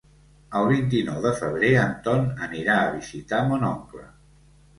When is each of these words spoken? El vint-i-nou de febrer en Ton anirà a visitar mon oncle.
El 0.59 0.69
vint-i-nou 0.69 1.19
de 1.25 1.33
febrer 1.41 1.69
en 1.81 1.91
Ton 2.07 2.25
anirà 2.47 2.79
a 2.79 2.89
visitar 2.97 3.43
mon 3.53 3.69
oncle. 3.71 4.05